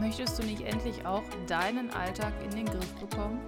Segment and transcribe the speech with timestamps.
[0.00, 3.38] Möchtest du nicht endlich auch deinen Alltag in den Griff bekommen?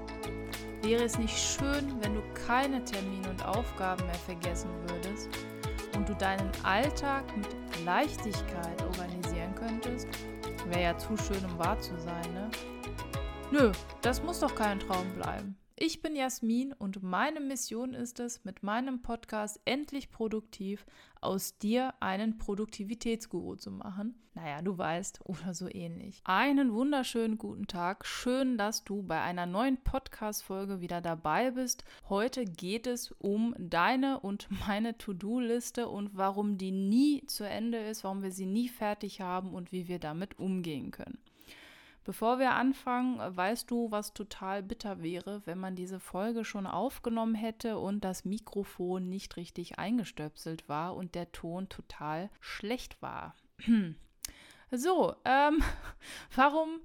[0.82, 5.30] Wäre es nicht schön, wenn du keine Termine und Aufgaben mehr vergessen würdest
[5.94, 7.48] und du deinen Alltag mit
[7.86, 10.06] Leichtigkeit organisieren könntest?
[10.66, 12.50] Wäre ja zu schön, um wahr zu sein, ne?
[13.50, 13.72] Nö,
[14.02, 15.56] das muss doch kein Traum bleiben.
[15.84, 20.86] Ich bin Jasmin und meine Mission ist es, mit meinem Podcast endlich produktiv
[21.20, 24.14] aus dir einen Produktivitätsguru zu machen.
[24.34, 26.20] Naja, du weißt, oder so ähnlich.
[26.22, 28.06] Einen wunderschönen guten Tag.
[28.06, 31.82] Schön, dass du bei einer neuen Podcast-Folge wieder dabei bist.
[32.08, 38.04] Heute geht es um deine und meine To-Do-Liste und warum die nie zu Ende ist,
[38.04, 41.18] warum wir sie nie fertig haben und wie wir damit umgehen können.
[42.04, 47.36] Bevor wir anfangen, weißt du, was total bitter wäre, wenn man diese Folge schon aufgenommen
[47.36, 53.36] hätte und das Mikrofon nicht richtig eingestöpselt war und der Ton total schlecht war.
[54.72, 55.62] so, ähm,
[56.34, 56.80] warum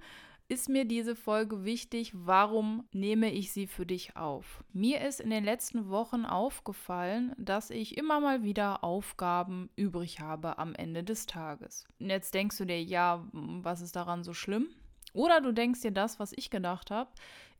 [0.50, 2.12] ist mir diese Folge wichtig?
[2.14, 4.64] Warum nehme ich sie für dich auf?
[4.72, 10.58] Mir ist in den letzten Wochen aufgefallen, dass ich immer mal wieder Aufgaben übrig habe
[10.58, 11.84] am Ende des Tages.
[11.98, 14.68] Und jetzt denkst du dir, ja, was ist daran so schlimm?
[15.18, 17.10] Oder du denkst dir das, was ich gedacht habe.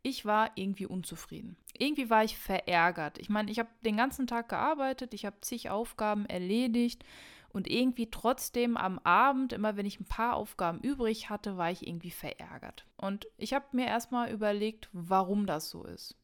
[0.03, 1.56] Ich war irgendwie unzufrieden.
[1.77, 3.19] Irgendwie war ich verärgert.
[3.19, 7.05] Ich meine, ich habe den ganzen Tag gearbeitet, ich habe zig Aufgaben erledigt
[7.48, 11.84] und irgendwie trotzdem am Abend, immer wenn ich ein paar Aufgaben übrig hatte, war ich
[11.84, 12.87] irgendwie verärgert.
[12.97, 16.17] Und ich habe mir erstmal überlegt, warum das so ist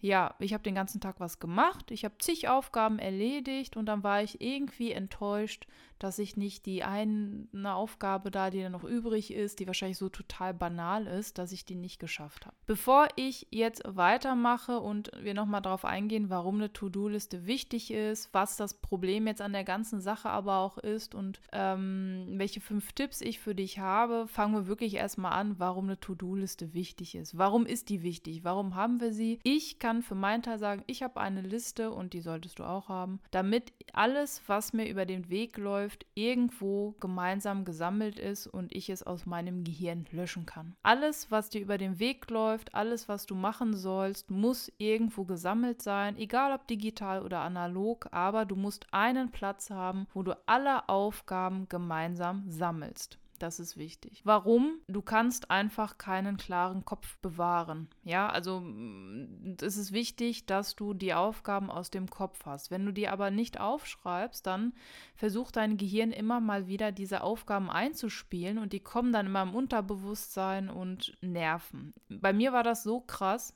[0.00, 4.02] ja, ich habe den ganzen Tag was gemacht, ich habe zig Aufgaben erledigt und dann
[4.02, 5.66] war ich irgendwie enttäuscht,
[5.98, 10.08] dass ich nicht die eine Aufgabe da, die dann noch übrig ist, die wahrscheinlich so
[10.08, 12.56] total banal ist, dass ich die nicht geschafft habe.
[12.66, 18.56] Bevor ich jetzt weitermache und wir nochmal darauf eingehen, warum eine To-Do-Liste wichtig ist, was
[18.56, 23.20] das Problem jetzt an der ganzen Sache aber auch ist und ähm, welche fünf Tipps
[23.20, 27.38] ich für dich habe, fangen wir wirklich erstmal an, warum eine To-Do-Liste wichtig ist.
[27.38, 28.44] Warum ist die wichtig?
[28.44, 29.38] Warum haben wir sie?
[29.42, 32.88] Ich kann für meinen Teil sagen, ich habe eine Liste und die solltest du auch
[32.88, 38.90] haben, damit alles, was mir über den Weg läuft, irgendwo gemeinsam gesammelt ist und ich
[38.90, 40.74] es aus meinem Gehirn löschen kann.
[40.82, 45.82] Alles, was dir über den Weg läuft, alles, was du machen sollst, muss irgendwo gesammelt
[45.82, 50.88] sein, egal ob digital oder analog, aber du musst einen Platz haben, wo du alle
[50.88, 53.18] Aufgaben gemeinsam sammelst.
[53.38, 54.22] Das ist wichtig.
[54.24, 54.80] Warum?
[54.88, 57.88] Du kannst einfach keinen klaren Kopf bewahren.
[58.02, 62.70] Ja, also mm, es ist wichtig, dass du die Aufgaben aus dem Kopf hast.
[62.70, 64.72] Wenn du die aber nicht aufschreibst, dann
[65.14, 69.54] versucht dein Gehirn immer mal wieder diese Aufgaben einzuspielen und die kommen dann immer im
[69.54, 71.94] Unterbewusstsein und nerven.
[72.08, 73.54] Bei mir war das so krass.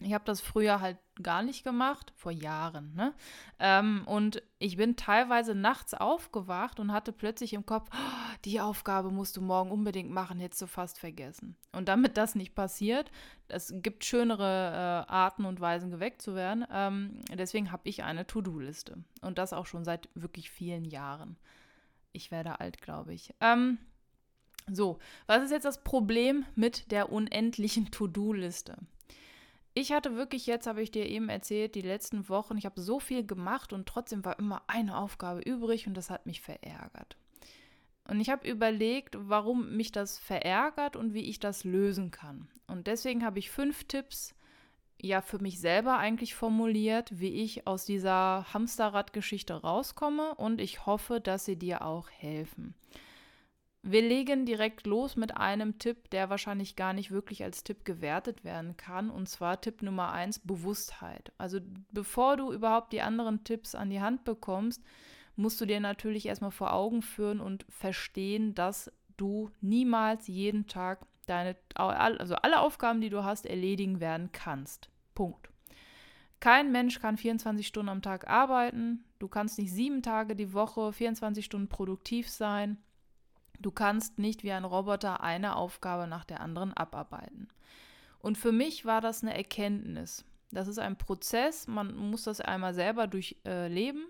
[0.00, 2.94] Ich habe das früher halt gar nicht gemacht, vor Jahren.
[2.94, 3.14] Ne?
[3.60, 9.10] Ähm, und ich bin teilweise nachts aufgewacht und hatte plötzlich im Kopf, oh, die Aufgabe
[9.10, 11.56] musst du morgen unbedingt machen, hättest du fast vergessen.
[11.72, 13.10] Und damit das nicht passiert,
[13.48, 14.44] es gibt schönere
[15.08, 16.66] äh, Arten und Weisen, geweckt zu werden.
[16.70, 19.02] Ähm, deswegen habe ich eine To-Do-Liste.
[19.22, 21.36] Und das auch schon seit wirklich vielen Jahren.
[22.12, 23.34] Ich werde alt, glaube ich.
[23.40, 23.78] Ähm,
[24.70, 28.76] so, was ist jetzt das Problem mit der unendlichen To-Do-Liste?
[29.72, 33.00] Ich hatte wirklich jetzt, habe ich dir eben erzählt, die letzten Wochen, ich habe so
[33.00, 37.16] viel gemacht und trotzdem war immer eine Aufgabe übrig und das hat mich verärgert.
[38.08, 42.48] Und ich habe überlegt, warum mich das verärgert und wie ich das lösen kann.
[42.66, 44.34] Und deswegen habe ich fünf Tipps
[45.00, 51.20] ja für mich selber eigentlich formuliert, wie ich aus dieser Hamsterrad-Geschichte rauskomme und ich hoffe,
[51.20, 52.74] dass sie dir auch helfen.
[53.86, 58.42] Wir legen direkt los mit einem Tipp, der wahrscheinlich gar nicht wirklich als Tipp gewertet
[58.42, 59.10] werden kann.
[59.10, 61.32] Und zwar Tipp Nummer eins, Bewusstheit.
[61.36, 61.60] Also
[61.92, 64.82] bevor du überhaupt die anderen Tipps an die Hand bekommst,
[65.36, 71.06] musst du dir natürlich erstmal vor Augen führen und verstehen, dass du niemals jeden Tag
[71.26, 74.90] deine, also alle Aufgaben, die du hast, erledigen werden kannst.
[75.14, 75.48] Punkt.
[76.40, 79.04] Kein Mensch kann 24 Stunden am Tag arbeiten.
[79.18, 82.76] Du kannst nicht sieben Tage die Woche 24 Stunden produktiv sein.
[83.60, 87.48] Du kannst nicht wie ein Roboter eine Aufgabe nach der anderen abarbeiten.
[88.18, 90.24] Und für mich war das eine Erkenntnis.
[90.50, 94.04] Das ist ein Prozess, man muss das einmal selber durchleben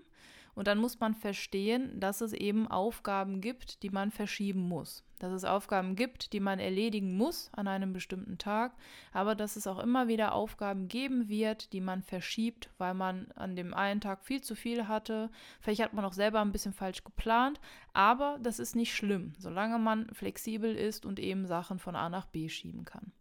[0.55, 5.03] und dann muss man verstehen, dass es eben Aufgaben gibt, die man verschieben muss.
[5.19, 8.73] Dass es Aufgaben gibt, die man erledigen muss an einem bestimmten Tag,
[9.13, 13.55] aber dass es auch immer wieder Aufgaben geben wird, die man verschiebt, weil man an
[13.55, 15.29] dem einen Tag viel zu viel hatte.
[15.59, 17.59] Vielleicht hat man auch selber ein bisschen falsch geplant,
[17.93, 22.25] aber das ist nicht schlimm, solange man flexibel ist und eben Sachen von A nach
[22.25, 23.11] B schieben kann.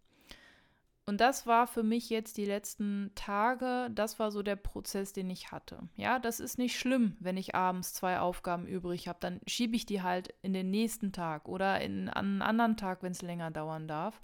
[1.07, 5.29] Und das war für mich jetzt die letzten Tage, das war so der Prozess, den
[5.29, 5.81] ich hatte.
[5.97, 9.85] Ja, das ist nicht schlimm, wenn ich abends zwei Aufgaben übrig habe, dann schiebe ich
[9.85, 13.87] die halt in den nächsten Tag oder in, einen anderen Tag, wenn es länger dauern
[13.87, 14.23] darf.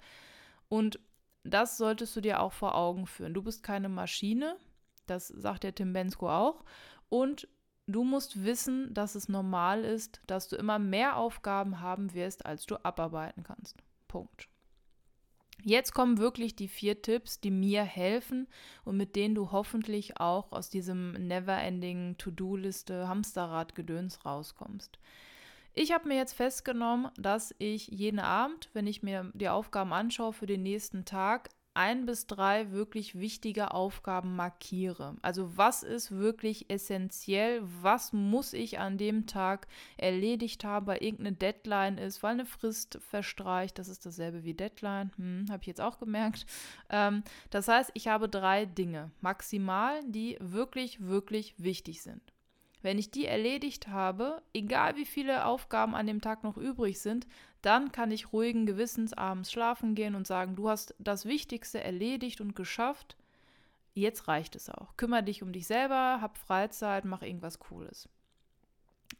[0.69, 0.99] Und
[1.43, 3.35] das solltest du dir auch vor Augen führen.
[3.35, 4.55] Du bist keine Maschine,
[5.05, 6.63] das sagt der Tim Bensko auch.
[7.09, 7.47] Und
[7.85, 12.65] du musst wissen, dass es normal ist, dass du immer mehr Aufgaben haben wirst, als
[12.65, 13.77] du abarbeiten kannst.
[14.07, 14.50] Punkt.
[15.63, 18.47] Jetzt kommen wirklich die vier Tipps, die mir helfen
[18.83, 24.99] und mit denen du hoffentlich auch aus diesem never-ending To-Do-Liste Hamsterrad-Gedöns rauskommst.
[25.73, 30.33] Ich habe mir jetzt festgenommen, dass ich jeden Abend, wenn ich mir die Aufgaben anschaue
[30.33, 35.15] für den nächsten Tag, ein bis drei wirklich wichtige Aufgaben markiere.
[35.21, 41.35] Also was ist wirklich essentiell, was muss ich an dem Tag erledigt haben, weil irgendeine
[41.35, 43.79] Deadline ist, weil eine Frist verstreicht.
[43.79, 46.45] Das ist dasselbe wie Deadline, hm, habe ich jetzt auch gemerkt.
[46.89, 52.30] Ähm, das heißt, ich habe drei Dinge maximal, die wirklich, wirklich wichtig sind.
[52.81, 57.27] Wenn ich die erledigt habe, egal wie viele Aufgaben an dem Tag noch übrig sind,
[57.61, 62.41] dann kann ich ruhigen Gewissens abends schlafen gehen und sagen, du hast das Wichtigste erledigt
[62.41, 63.17] und geschafft.
[63.93, 64.95] Jetzt reicht es auch.
[64.97, 68.09] Kümmer dich um dich selber, hab Freizeit, mach irgendwas Cooles.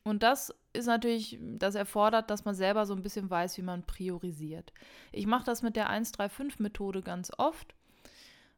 [0.03, 3.83] Und das ist natürlich, das erfordert, dass man selber so ein bisschen weiß, wie man
[3.83, 4.73] priorisiert.
[5.11, 7.75] Ich mache das mit der 135-Methode ganz oft.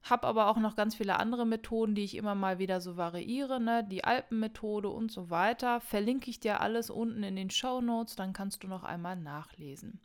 [0.03, 3.61] Habe aber auch noch ganz viele andere Methoden, die ich immer mal wieder so variiere,
[3.61, 3.85] ne?
[3.85, 5.79] die Alpenmethode und so weiter.
[5.79, 10.01] Verlinke ich dir alles unten in den Show Notes, dann kannst du noch einmal nachlesen.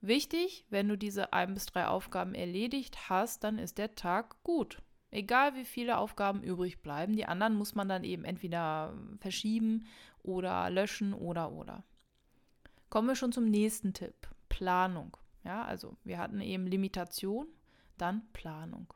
[0.00, 4.82] Wichtig, wenn du diese ein bis drei Aufgaben erledigt hast, dann ist der Tag gut.
[5.10, 9.86] Egal wie viele Aufgaben übrig bleiben, die anderen muss man dann eben entweder verschieben
[10.22, 11.84] oder löschen oder oder.
[12.88, 15.16] Kommen wir schon zum nächsten Tipp: Planung.
[15.42, 17.46] Ja, also wir hatten eben Limitation,
[17.96, 18.92] dann Planung.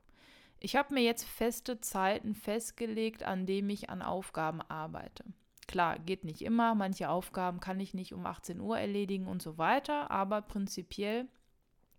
[0.60, 5.24] Ich habe mir jetzt feste Zeiten festgelegt, an denen ich an Aufgaben arbeite.
[5.68, 9.58] Klar, geht nicht immer, manche Aufgaben kann ich nicht um 18 Uhr erledigen und so
[9.58, 11.26] weiter, aber prinzipiell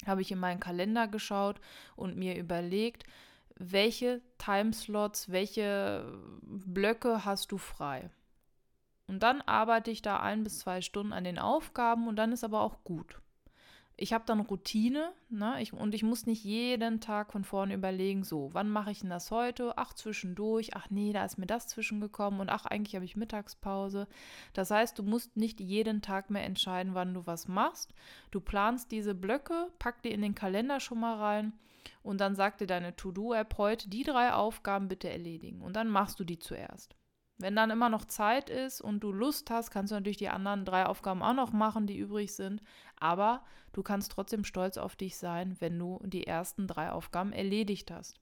[0.05, 1.61] habe ich in meinen Kalender geschaut
[1.95, 3.03] und mir überlegt,
[3.55, 8.09] welche Timeslots, welche Blöcke hast du frei.
[9.07, 12.43] Und dann arbeite ich da ein bis zwei Stunden an den Aufgaben und dann ist
[12.43, 13.21] aber auch gut
[14.01, 15.61] ich habe dann Routine ne?
[15.61, 19.09] ich, und ich muss nicht jeden Tag von vorne überlegen, so, wann mache ich denn
[19.09, 19.73] das heute?
[19.77, 24.07] Ach, zwischendurch, ach nee, da ist mir das zwischengekommen und ach, eigentlich habe ich Mittagspause.
[24.53, 27.93] Das heißt, du musst nicht jeden Tag mehr entscheiden, wann du was machst.
[28.31, 31.53] Du planst diese Blöcke, pack die in den Kalender schon mal rein
[32.01, 36.19] und dann sagt dir deine To-Do-App heute, die drei Aufgaben bitte erledigen und dann machst
[36.19, 36.95] du die zuerst.
[37.39, 40.65] Wenn dann immer noch Zeit ist und du Lust hast, kannst du natürlich die anderen
[40.65, 42.61] drei Aufgaben auch noch machen, die übrig sind.
[42.99, 47.91] Aber du kannst trotzdem stolz auf dich sein, wenn du die ersten drei Aufgaben erledigt
[47.91, 48.19] hast.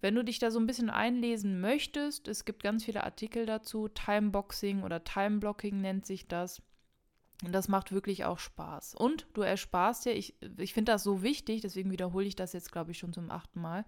[0.00, 3.88] Wenn du dich da so ein bisschen einlesen möchtest, es gibt ganz viele Artikel dazu,
[3.88, 6.62] Timeboxing oder Timeblocking nennt sich das.
[7.44, 8.94] Und das macht wirklich auch Spaß.
[8.94, 12.70] Und du ersparst dir, ich, ich finde das so wichtig, deswegen wiederhole ich das jetzt,
[12.70, 13.84] glaube ich, schon zum achten Mal.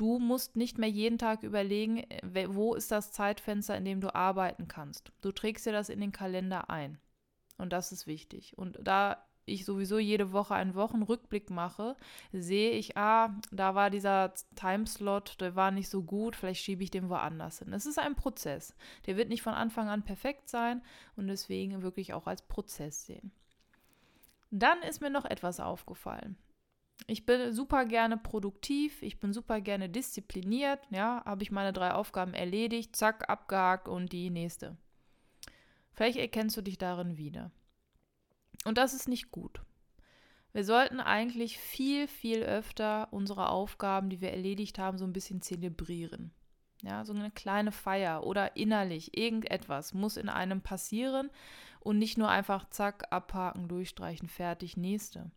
[0.00, 4.14] Du musst nicht mehr jeden Tag überlegen, äh, wo ist das Zeitfenster, in dem du
[4.14, 5.12] arbeiten kannst.
[5.20, 6.98] Du trägst dir das in den Kalender ein.
[7.58, 8.56] Und das ist wichtig.
[8.56, 11.96] Und da ich sowieso jede Woche einen Wochenrückblick mache,
[12.32, 16.90] sehe ich, ah, da war dieser Timeslot, der war nicht so gut, vielleicht schiebe ich
[16.90, 17.74] den woanders hin.
[17.74, 18.74] Es ist ein Prozess.
[19.04, 20.82] Der wird nicht von Anfang an perfekt sein
[21.16, 23.32] und deswegen wirklich auch als Prozess sehen.
[24.50, 26.38] Dann ist mir noch etwas aufgefallen.
[27.06, 31.92] Ich bin super gerne produktiv, ich bin super gerne diszipliniert, ja, habe ich meine drei
[31.92, 34.76] Aufgaben erledigt, zack, abgehakt und die nächste.
[35.92, 37.50] Vielleicht erkennst du dich darin wieder.
[38.64, 39.60] Und das ist nicht gut.
[40.52, 45.42] Wir sollten eigentlich viel, viel öfter unsere Aufgaben, die wir erledigt haben, so ein bisschen
[45.42, 46.32] zelebrieren.
[46.82, 51.30] Ja, so eine kleine Feier oder innerlich irgendetwas muss in einem passieren
[51.80, 55.30] und nicht nur einfach zack, abhaken, durchstreichen, fertig, nächste.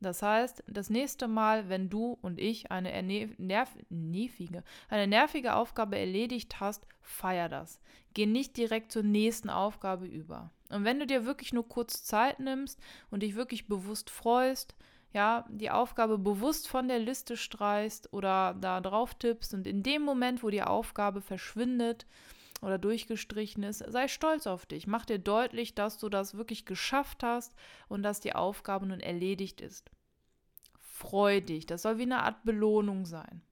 [0.00, 5.98] Das heißt, das nächste Mal, wenn du und ich eine, nerv nervige, eine nervige Aufgabe
[5.98, 7.80] erledigt hast, feier das.
[8.14, 10.52] Geh nicht direkt zur nächsten Aufgabe über.
[10.70, 12.78] Und wenn du dir wirklich nur kurz Zeit nimmst
[13.10, 14.76] und dich wirklich bewusst freust,
[15.12, 20.02] ja, die Aufgabe bewusst von der Liste streichst oder da drauf tippst und in dem
[20.02, 22.06] Moment, wo die Aufgabe verschwindet,
[22.60, 24.86] oder durchgestrichen ist, sei stolz auf dich.
[24.86, 27.54] Mach dir deutlich, dass du das wirklich geschafft hast
[27.88, 29.90] und dass die Aufgabe nun erledigt ist.
[30.78, 31.66] Freu dich.
[31.66, 33.42] Das soll wie eine Art Belohnung sein.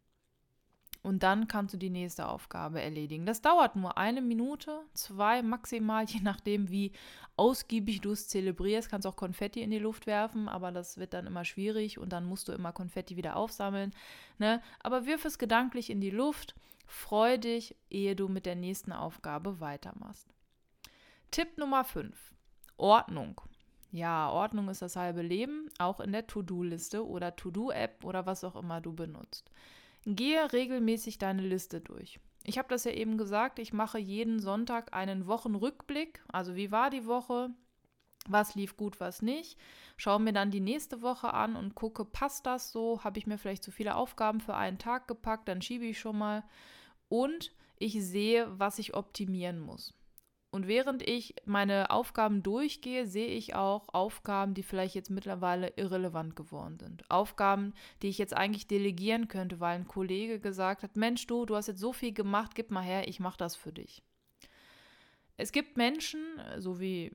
[1.06, 3.26] Und dann kannst du die nächste Aufgabe erledigen.
[3.26, 6.90] Das dauert nur eine Minute, zwei maximal, je nachdem, wie
[7.36, 8.90] ausgiebig du es zelebrierst.
[8.90, 12.24] Kannst auch Konfetti in die Luft werfen, aber das wird dann immer schwierig und dann
[12.24, 13.94] musst du immer Konfetti wieder aufsammeln.
[14.38, 14.60] Ne?
[14.80, 16.56] Aber wirf es gedanklich in die Luft,
[16.88, 20.26] freu dich, ehe du mit der nächsten Aufgabe weitermachst.
[21.30, 22.34] Tipp Nummer 5.
[22.78, 23.40] Ordnung.
[23.92, 28.56] Ja, Ordnung ist das halbe Leben, auch in der To-Do-Liste oder To-Do-App oder was auch
[28.56, 29.52] immer du benutzt.
[30.06, 32.20] Gehe regelmäßig deine Liste durch.
[32.44, 36.22] Ich habe das ja eben gesagt, ich mache jeden Sonntag einen Wochenrückblick.
[36.28, 37.50] Also wie war die Woche?
[38.28, 39.58] Was lief gut, was nicht?
[39.96, 43.02] Schaue mir dann die nächste Woche an und gucke, passt das so?
[43.02, 45.48] Habe ich mir vielleicht zu viele Aufgaben für einen Tag gepackt?
[45.48, 46.44] Dann schiebe ich schon mal.
[47.08, 49.92] Und ich sehe, was ich optimieren muss.
[50.56, 56.34] Und während ich meine Aufgaben durchgehe, sehe ich auch Aufgaben, die vielleicht jetzt mittlerweile irrelevant
[56.34, 57.04] geworden sind.
[57.10, 61.56] Aufgaben, die ich jetzt eigentlich delegieren könnte, weil ein Kollege gesagt hat, Mensch, du, du
[61.56, 64.02] hast jetzt so viel gemacht, gib mal her, ich mache das für dich.
[65.36, 66.22] Es gibt Menschen,
[66.56, 67.14] so wie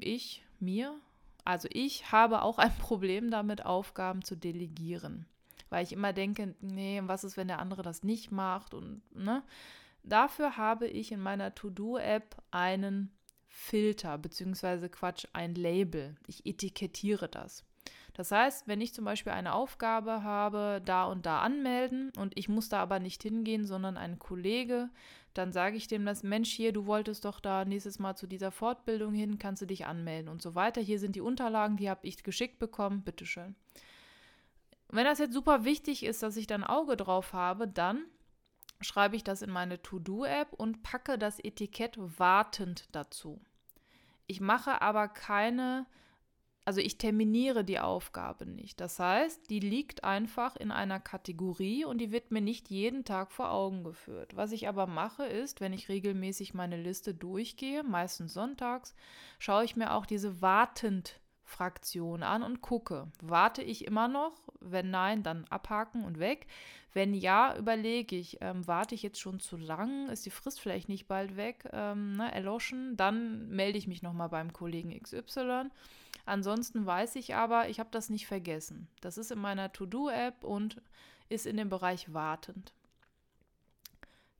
[0.00, 0.98] ich, mir,
[1.44, 5.26] also ich habe auch ein Problem damit, Aufgaben zu delegieren.
[5.68, 9.42] Weil ich immer denke, nee, was ist, wenn der andere das nicht macht und, ne?
[10.08, 13.12] Dafür habe ich in meiner To-Do-App einen
[13.46, 16.16] Filter, beziehungsweise Quatsch, ein Label.
[16.26, 17.64] Ich etikettiere das.
[18.14, 22.48] Das heißt, wenn ich zum Beispiel eine Aufgabe habe, da und da anmelden und ich
[22.48, 24.90] muss da aber nicht hingehen, sondern ein Kollege,
[25.34, 28.50] dann sage ich dem das, Mensch, hier, du wolltest doch da nächstes Mal zu dieser
[28.50, 30.80] Fortbildung hin, kannst du dich anmelden und so weiter.
[30.80, 33.54] Hier sind die Unterlagen, die habe ich geschickt bekommen, bitteschön.
[34.88, 38.04] Wenn das jetzt super wichtig ist, dass ich dann Auge drauf habe, dann
[38.80, 43.40] schreibe ich das in meine To-Do-App und packe das Etikett wartend dazu.
[44.26, 45.86] Ich mache aber keine,
[46.64, 48.80] also ich terminiere die Aufgabe nicht.
[48.80, 53.32] Das heißt, die liegt einfach in einer Kategorie und die wird mir nicht jeden Tag
[53.32, 54.36] vor Augen geführt.
[54.36, 58.94] Was ich aber mache ist, wenn ich regelmäßig meine Liste durchgehe, meistens sonntags,
[59.38, 64.32] schaue ich mir auch diese wartend Fraktion an und gucke, warte ich immer noch?
[64.60, 66.46] Wenn nein, dann abhaken und weg.
[66.92, 70.08] Wenn ja, überlege ich, ähm, warte ich jetzt schon zu lang?
[70.10, 72.96] Ist die Frist vielleicht nicht bald weg, ähm, ne, erloschen?
[72.96, 75.70] Dann melde ich mich nochmal beim Kollegen XY.
[76.26, 78.88] Ansonsten weiß ich aber, ich habe das nicht vergessen.
[79.00, 80.82] Das ist in meiner To-Do-App und
[81.30, 82.74] ist in dem Bereich wartend.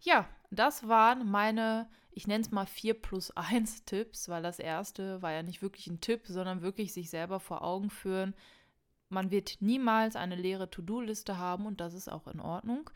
[0.01, 1.89] Ja, das waren meine
[2.19, 5.87] ich nenne es mal 4 plus 1 Tipps, weil das erste war ja nicht wirklich
[5.87, 8.35] ein Tipp, sondern wirklich sich selber vor Augen führen.
[9.09, 12.91] Man wird niemals eine leere To-Do-Liste haben und das ist auch in Ordnung.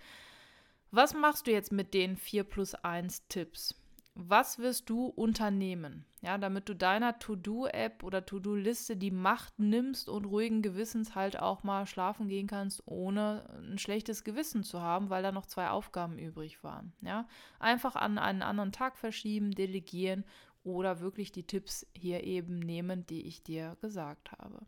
[0.91, 3.77] Was machst du jetzt mit den 4 plus 1 Tipps?
[4.15, 10.27] Was wirst du unternehmen, ja, damit du deiner To-Do-App oder To-Do-Liste die Macht nimmst und
[10.27, 15.23] ruhigen Gewissens halt auch mal schlafen gehen kannst, ohne ein schlechtes Gewissen zu haben, weil
[15.23, 17.27] da noch zwei Aufgaben übrig waren, ja.
[17.59, 20.25] Einfach an einen anderen Tag verschieben, delegieren
[20.63, 24.67] oder wirklich die Tipps hier eben nehmen, die ich dir gesagt habe.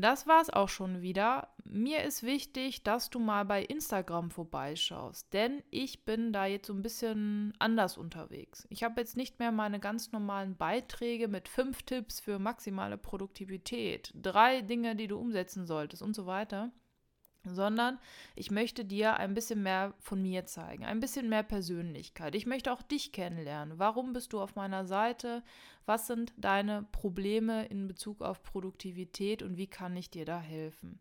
[0.00, 1.48] Das war's auch schon wieder.
[1.64, 6.72] Mir ist wichtig, dass du mal bei Instagram vorbeischaust, denn ich bin da jetzt so
[6.72, 8.68] ein bisschen anders unterwegs.
[8.70, 14.12] Ich habe jetzt nicht mehr meine ganz normalen Beiträge mit fünf Tipps für maximale Produktivität,
[14.14, 16.70] drei Dinge, die du umsetzen solltest und so weiter,
[17.54, 17.98] sondern
[18.34, 22.34] ich möchte dir ein bisschen mehr von mir zeigen, ein bisschen mehr Persönlichkeit.
[22.34, 23.78] Ich möchte auch dich kennenlernen.
[23.78, 25.42] Warum bist du auf meiner Seite?
[25.86, 31.00] Was sind deine Probleme in Bezug auf Produktivität und wie kann ich dir da helfen?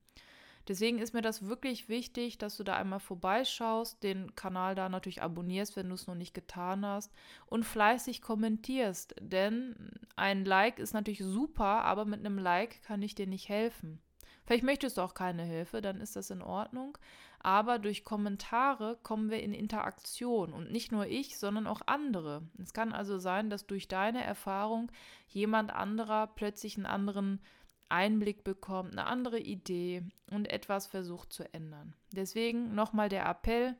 [0.68, 5.22] Deswegen ist mir das wirklich wichtig, dass du da einmal vorbeischaust, den Kanal da natürlich
[5.22, 7.14] abonnierst, wenn du es noch nicht getan hast
[7.46, 9.16] und fleißig kommentierst.
[9.22, 14.02] Denn ein Like ist natürlich super, aber mit einem Like kann ich dir nicht helfen.
[14.48, 16.98] Vielleicht möchtest du auch keine Hilfe, dann ist das in Ordnung.
[17.40, 22.44] Aber durch Kommentare kommen wir in Interaktion und nicht nur ich, sondern auch andere.
[22.64, 24.90] Es kann also sein, dass durch deine Erfahrung
[25.28, 27.42] jemand anderer plötzlich einen anderen
[27.90, 31.94] Einblick bekommt, eine andere Idee und etwas versucht zu ändern.
[32.14, 33.76] Deswegen nochmal der Appell,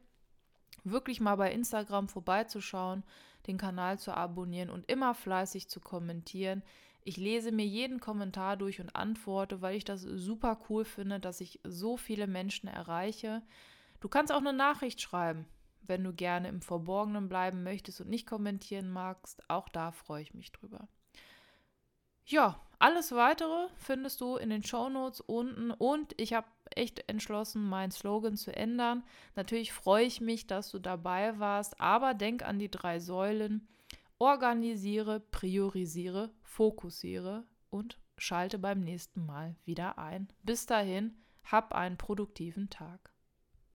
[0.84, 3.04] wirklich mal bei Instagram vorbeizuschauen,
[3.48, 6.62] den Kanal zu abonnieren und immer fleißig zu kommentieren.
[7.08, 11.40] Ich lese mir jeden Kommentar durch und antworte, weil ich das super cool finde, dass
[11.40, 13.44] ich so viele Menschen erreiche.
[14.02, 15.46] Du kannst auch eine Nachricht schreiben,
[15.84, 19.42] wenn du gerne im Verborgenen bleiben möchtest und nicht kommentieren magst.
[19.50, 20.90] Auch da freue ich mich drüber.
[22.26, 27.70] Ja, alles weitere findest du in den Show Notes unten und ich habe echt entschlossen,
[27.70, 29.02] meinen Slogan zu ändern.
[29.38, 33.66] Natürlich freue ich mich, dass du dabei warst, aber denk an die drei Säulen
[34.20, 40.28] organisiere, priorisiere, fokussiere und schalte beim nächsten Mal wieder ein.
[40.44, 43.12] Bis dahin, hab einen produktiven Tag.